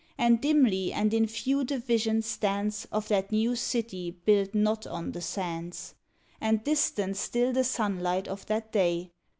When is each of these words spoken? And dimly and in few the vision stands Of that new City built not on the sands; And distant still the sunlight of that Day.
And 0.17 0.41
dimly 0.41 0.91
and 0.91 1.13
in 1.13 1.27
few 1.27 1.63
the 1.63 1.77
vision 1.77 2.23
stands 2.23 2.87
Of 2.91 3.07
that 3.09 3.31
new 3.31 3.55
City 3.55 4.09
built 4.09 4.55
not 4.55 4.87
on 4.87 5.11
the 5.11 5.21
sands; 5.21 5.93
And 6.41 6.63
distant 6.63 7.17
still 7.17 7.53
the 7.53 7.63
sunlight 7.63 8.27
of 8.27 8.47
that 8.47 8.71
Day. 8.71 9.11